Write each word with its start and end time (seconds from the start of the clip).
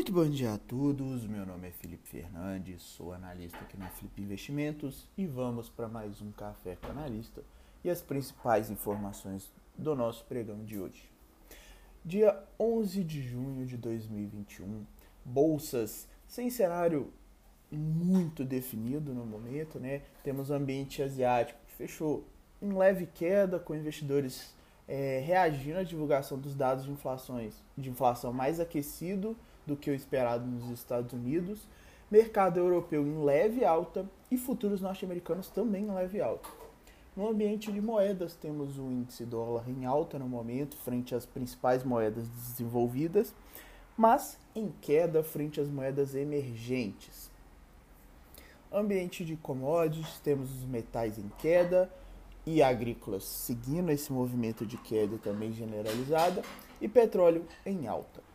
Muito 0.00 0.12
bom 0.12 0.26
dia 0.30 0.54
a 0.54 0.56
todos. 0.58 1.26
Meu 1.26 1.44
nome 1.44 1.68
é 1.68 1.70
Felipe 1.72 2.08
Fernandes, 2.08 2.80
sou 2.80 3.12
analista 3.12 3.58
aqui 3.58 3.76
na 3.76 3.90
Flip 3.90 4.22
Investimentos 4.22 5.06
e 5.14 5.26
vamos 5.26 5.68
para 5.68 5.88
mais 5.88 6.22
um 6.22 6.32
café 6.32 6.74
com 6.74 6.86
analista 6.86 7.42
e 7.84 7.90
as 7.90 8.00
principais 8.00 8.70
informações 8.70 9.52
do 9.76 9.94
nosso 9.94 10.24
pregão 10.24 10.64
de 10.64 10.78
hoje. 10.78 11.12
Dia 12.02 12.42
11 12.58 13.04
de 13.04 13.20
junho 13.20 13.66
de 13.66 13.76
2021, 13.76 14.86
bolsas 15.22 16.08
sem 16.26 16.48
cenário 16.48 17.12
muito 17.70 18.42
definido 18.42 19.12
no 19.12 19.26
momento, 19.26 19.78
né? 19.78 20.00
Temos 20.24 20.48
o 20.48 20.54
ambiente 20.54 21.02
asiático 21.02 21.60
que 21.66 21.74
fechou 21.74 22.24
em 22.62 22.72
leve 22.72 23.04
queda 23.04 23.58
com 23.58 23.74
investidores 23.74 24.54
é, 24.88 25.22
reagindo 25.22 25.78
à 25.78 25.82
divulgação 25.82 26.38
dos 26.38 26.54
dados 26.54 26.86
de, 26.86 26.90
inflações, 26.90 27.62
de 27.76 27.90
inflação 27.90 28.32
mais 28.32 28.58
aquecido 28.58 29.36
do 29.70 29.76
que 29.76 29.90
o 29.90 29.94
esperado 29.94 30.44
nos 30.44 30.68
Estados 30.70 31.12
Unidos, 31.12 31.66
mercado 32.10 32.58
europeu 32.58 33.06
em 33.06 33.24
leve 33.24 33.64
alta 33.64 34.04
e 34.30 34.36
futuros 34.36 34.80
norte-americanos 34.80 35.48
também 35.48 35.84
em 35.84 35.94
leve 35.94 36.20
alta. 36.20 36.48
No 37.16 37.28
ambiente 37.28 37.70
de 37.70 37.80
moedas, 37.80 38.34
temos 38.34 38.78
o 38.78 38.82
índice 38.90 39.24
dólar 39.24 39.68
em 39.68 39.84
alta 39.84 40.18
no 40.18 40.28
momento, 40.28 40.76
frente 40.76 41.14
às 41.14 41.24
principais 41.24 41.84
moedas 41.84 42.28
desenvolvidas, 42.28 43.32
mas 43.96 44.36
em 44.54 44.72
queda 44.80 45.22
frente 45.22 45.60
às 45.60 45.68
moedas 45.68 46.14
emergentes. 46.14 47.30
Ambiente 48.72 49.24
de 49.24 49.36
commodities, 49.36 50.18
temos 50.20 50.50
os 50.50 50.64
metais 50.64 51.16
em 51.18 51.30
queda, 51.38 51.88
e 52.46 52.62
agrícolas 52.62 53.24
seguindo 53.24 53.90
esse 53.90 54.12
movimento 54.12 54.66
de 54.66 54.76
queda 54.78 55.18
também 55.18 55.52
generalizada 55.52 56.42
e 56.80 56.88
petróleo 56.88 57.44
em 57.64 57.86
alta. 57.86 58.29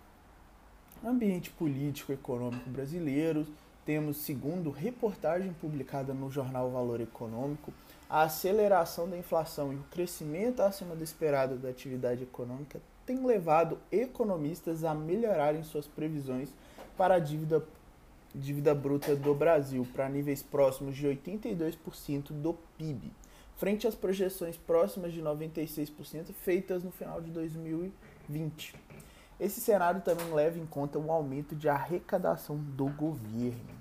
Ambiente 1.05 1.51
político 1.51 2.11
e 2.11 2.15
econômico 2.15 2.67
brasileiro, 2.67 3.45
temos, 3.85 4.17
segundo 4.17 4.71
reportagem 4.71 5.53
publicada 5.53 6.15
no 6.15 6.31
jornal 6.31 6.71
Valor 6.71 6.99
Econômico, 6.99 7.71
a 8.09 8.23
aceleração 8.23 9.07
da 9.07 9.15
inflação 9.15 9.71
e 9.71 9.75
o 9.75 9.83
crescimento 9.91 10.63
acima 10.63 10.95
do 10.95 11.03
esperado 11.03 11.57
da 11.57 11.69
atividade 11.69 12.23
econômica 12.23 12.81
tem 13.05 13.23
levado 13.23 13.77
economistas 13.91 14.83
a 14.83 14.95
melhorarem 14.95 15.63
suas 15.63 15.85
previsões 15.85 16.49
para 16.97 17.13
a 17.13 17.19
dívida, 17.19 17.63
dívida 18.33 18.73
bruta 18.73 19.15
do 19.15 19.35
Brasil 19.35 19.85
para 19.93 20.09
níveis 20.09 20.41
próximos 20.41 20.97
de 20.97 21.05
82% 21.05 22.31
do 22.31 22.55
PIB 22.79 23.11
frente 23.57 23.87
às 23.87 23.95
projeções 23.95 24.57
próximas 24.57 25.13
de 25.13 25.21
96% 25.21 26.33
feitas 26.33 26.83
no 26.83 26.91
final 26.91 27.21
de 27.21 27.31
2020. 27.31 28.75
Esse 29.39 29.59
cenário 29.59 30.01
também 30.01 30.33
leva 30.33 30.57
em 30.57 30.65
conta 30.65 30.97
o 30.97 31.11
aumento 31.11 31.55
de 31.55 31.67
arrecadação 31.67 32.57
do 32.57 32.87
governo. 32.87 33.75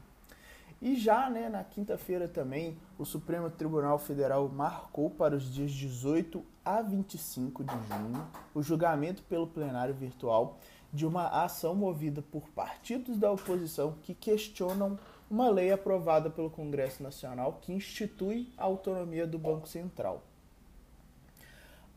E 0.82 0.96
já 0.96 1.30
né, 1.30 1.48
na 1.48 1.64
quinta-feira 1.64 2.28
também, 2.28 2.76
o 2.98 3.04
Supremo 3.04 3.48
Tribunal 3.48 3.98
Federal 3.98 4.48
marcou 4.48 5.08
para 5.08 5.34
os 5.34 5.50
dias 5.50 5.70
18 5.70 6.44
a 6.64 6.82
25 6.82 7.64
de 7.64 7.72
junho 7.72 8.26
o 8.54 8.62
julgamento 8.62 9.22
pelo 9.22 9.46
plenário 9.46 9.94
virtual 9.94 10.58
de 10.92 11.06
uma 11.06 11.26
ação 11.42 11.74
movida 11.74 12.22
por 12.22 12.48
partidos 12.50 13.16
da 13.16 13.30
oposição 13.30 13.96
que 14.02 14.14
questionam 14.14 14.98
uma 15.30 15.48
lei 15.48 15.72
aprovada 15.72 16.28
pelo 16.28 16.50
Congresso 16.50 17.02
Nacional 17.02 17.58
que 17.60 17.72
institui 17.72 18.52
a 18.56 18.64
autonomia 18.64 19.26
do 19.26 19.38
Banco 19.38 19.66
Central. 19.66 20.22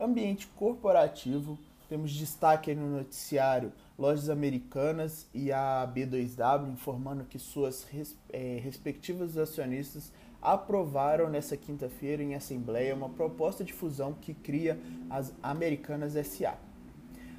Ambiente 0.00 0.46
corporativo, 0.46 1.58
temos 1.88 2.12
destaque 2.12 2.74
no 2.74 2.98
noticiário 2.98 3.72
Lojas 3.98 4.28
Americanas 4.28 5.26
e 5.32 5.50
a 5.50 5.90
B2W 5.92 6.72
informando 6.72 7.24
que 7.24 7.38
suas 7.38 7.86
é, 8.30 8.60
respectivas 8.62 9.36
acionistas 9.36 10.12
aprovaram 10.40 11.28
nessa 11.28 11.56
quinta-feira 11.56 12.22
em 12.22 12.34
assembleia 12.34 12.94
uma 12.94 13.08
proposta 13.08 13.64
de 13.64 13.72
fusão 13.72 14.12
que 14.12 14.34
cria 14.34 14.78
as 15.10 15.32
Americanas 15.42 16.12
SA. 16.26 16.56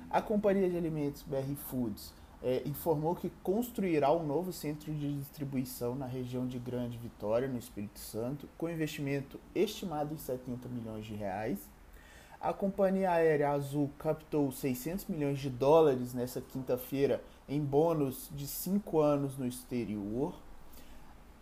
A 0.10 0.22
companhia 0.22 0.70
de 0.70 0.76
alimentos 0.76 1.22
BR 1.22 1.56
Foods 1.70 2.12
é, 2.42 2.62
informou 2.66 3.16
que 3.16 3.32
construirá 3.44 4.12
um 4.12 4.26
novo 4.26 4.52
centro 4.52 4.94
de 4.94 5.14
distribuição 5.14 5.96
na 5.96 6.06
região 6.06 6.48
de 6.48 6.58
Grande 6.58 6.98
Vitória, 6.98 7.48
no 7.48 7.60
Espírito 7.60 8.00
Santo, 8.00 8.50
com 8.58 8.70
investimento 8.70 9.40
estimado 9.54 10.14
em 10.14 10.18
70 10.18 10.68
milhões 10.70 11.06
de 11.06 11.14
reais. 11.14 11.60
A 12.42 12.54
companhia 12.54 13.12
aérea 13.12 13.52
Azul 13.52 13.92
captou 14.00 14.50
600 14.50 15.08
milhões 15.08 15.40
de 15.40 15.50
dólares 15.50 16.14
nessa 16.14 16.40
quinta-feira 16.40 17.22
em 17.50 17.60
bônus 17.60 18.30
de 18.34 18.48
5 18.48 19.02
anos 19.02 19.38
no 19.38 19.46
exterior. 19.46 20.34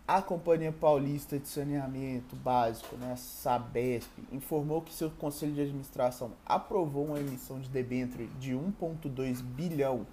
A 0.08 0.20
Companhia 0.20 0.72
Paulista 0.72 1.38
de 1.38 1.46
Saneamento 1.46 2.34
Básico, 2.34 2.96
né, 2.96 3.14
Sabesp, 3.14 4.10
informou 4.32 4.82
que 4.82 4.92
seu 4.92 5.08
conselho 5.08 5.52
de 5.52 5.60
administração 5.60 6.32
aprovou 6.44 7.04
uma 7.04 7.20
emissão 7.20 7.60
de 7.60 7.68
debênture 7.68 8.26
de 8.40 8.52
1,2 8.52 9.40
bilhão 9.40 10.04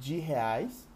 de 0.00 0.16
reais. 0.16 0.88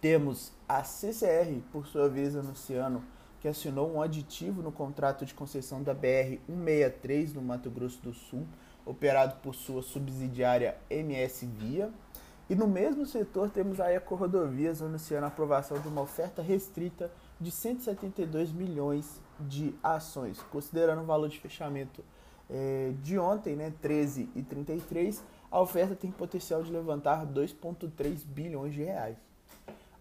Temos 0.00 0.52
a 0.68 0.84
CCR, 0.84 1.60
por 1.72 1.88
sua 1.88 2.08
vez, 2.08 2.36
anunciando 2.36 3.02
que 3.44 3.48
assinou 3.48 3.92
um 3.92 4.00
aditivo 4.00 4.62
no 4.62 4.72
contrato 4.72 5.26
de 5.26 5.34
concessão 5.34 5.82
da 5.82 5.92
BR 5.92 6.40
163 6.46 7.34
no 7.34 7.42
Mato 7.42 7.68
Grosso 7.68 8.00
do 8.00 8.14
Sul, 8.14 8.46
operado 8.86 9.36
por 9.42 9.54
sua 9.54 9.82
subsidiária 9.82 10.78
MS 10.88 11.44
Via. 11.44 11.90
E 12.48 12.54
no 12.54 12.66
mesmo 12.66 13.04
setor 13.04 13.50
temos 13.50 13.80
a 13.80 13.90
Eco 13.90 14.14
Rodovias 14.14 14.80
anunciando 14.80 15.26
a 15.26 15.28
aprovação 15.28 15.78
de 15.78 15.86
uma 15.86 16.00
oferta 16.00 16.40
restrita 16.40 17.12
de 17.38 17.50
172 17.50 18.50
milhões 18.50 19.20
de 19.38 19.74
ações, 19.82 20.40
considerando 20.50 21.02
o 21.02 21.04
valor 21.04 21.28
de 21.28 21.38
fechamento 21.38 22.02
é, 22.48 22.94
de 23.02 23.18
ontem, 23.18 23.54
né, 23.56 23.74
13 23.82 24.26
e 24.34 24.42
33, 24.42 25.22
a 25.50 25.60
oferta 25.60 25.94
tem 25.94 26.10
potencial 26.10 26.62
de 26.62 26.72
levantar 26.72 27.26
2,3 27.26 28.24
bilhões 28.24 28.72
de 28.72 28.84
reais. 28.84 29.18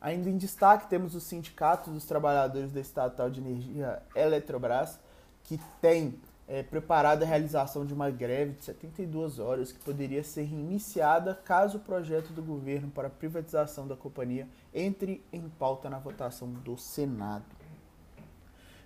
Ainda 0.03 0.29
em 0.29 0.35
destaque, 0.35 0.89
temos 0.89 1.15
o 1.15 1.21
Sindicato 1.21 1.89
dos 1.89 2.03
Trabalhadores 2.03 2.73
da 2.73 2.81
Estatal 2.81 3.29
de 3.29 3.39
Energia 3.39 4.03
Eletrobras, 4.13 4.99
que 5.45 5.57
tem 5.79 6.19
é, 6.45 6.61
preparado 6.61 7.23
a 7.23 7.25
realização 7.25 7.85
de 7.85 7.93
uma 7.93 8.11
greve 8.11 8.51
de 8.51 8.65
72 8.65 9.39
horas 9.39 9.71
que 9.71 9.79
poderia 9.79 10.21
ser 10.21 10.43
iniciada 10.43 11.33
caso 11.33 11.77
o 11.77 11.79
projeto 11.79 12.33
do 12.33 12.43
governo 12.43 12.91
para 12.91 13.07
a 13.07 13.09
privatização 13.09 13.87
da 13.87 13.95
companhia 13.95 14.45
entre 14.73 15.23
em 15.31 15.47
pauta 15.47 15.89
na 15.89 15.99
votação 15.99 16.51
do 16.51 16.77
Senado. 16.77 17.45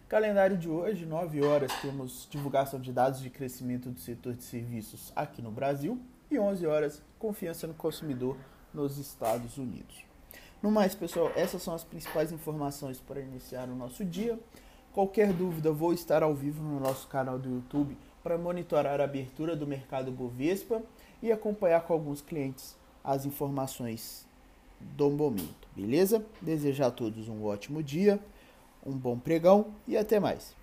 Calendário 0.08 0.56
de 0.56 0.70
hoje, 0.70 1.04
9 1.04 1.44
horas, 1.44 1.72
temos 1.82 2.28
divulgação 2.30 2.80
de 2.80 2.94
dados 2.94 3.22
de 3.22 3.32
crescimento 3.32 3.90
do 3.90 4.00
setor 4.00 4.36
de 4.36 4.44
serviços 4.44 5.12
aqui 5.16 5.42
no 5.42 5.50
Brasil 5.50 6.00
e 6.30 6.38
11 6.38 6.68
horas, 6.68 7.02
confiança 7.18 7.66
no 7.66 7.74
consumidor 7.74 8.38
nos 8.72 9.00
Estados 9.00 9.58
Unidos. 9.58 10.06
No 10.62 10.72
mais, 10.72 10.96
pessoal, 10.96 11.32
essas 11.36 11.62
são 11.62 11.76
as 11.76 11.84
principais 11.84 12.32
informações 12.32 13.00
para 13.00 13.22
iniciar 13.22 13.70
o 13.70 13.76
nosso 13.76 14.04
dia. 14.04 14.40
Qualquer 14.92 15.32
dúvida, 15.32 15.72
vou 15.72 15.94
estar 15.94 16.24
ao 16.24 16.34
vivo 16.34 16.64
no 16.64 16.80
nosso 16.80 17.08
canal 17.08 17.38
do 17.38 17.48
YouTube 17.48 17.96
para 18.24 18.40
monitorar 18.40 19.00
a 19.00 19.04
abertura 19.04 19.56
do 19.56 19.68
mercado 19.68 20.12
Bovespa 20.12 20.82
e 21.22 21.32
acompanhar 21.32 21.82
com 21.82 21.94
alguns 21.94 22.22
clientes 22.22 22.76
as 23.04 23.24
informações 23.24 24.28
do 24.80 25.12
momento, 25.12 25.68
beleza? 25.76 26.26
Desejar 26.42 26.88
a 26.88 26.92
todos 26.92 27.30
um 27.30 27.46
ótimo 27.46 27.84
dia, 27.84 28.20
um 28.84 28.92
bom 28.92 29.18
pregão 29.18 29.68
e 29.88 29.96
até 29.96 30.20
mais. 30.20 30.57